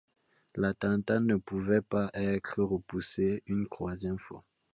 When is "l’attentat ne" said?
0.55-1.35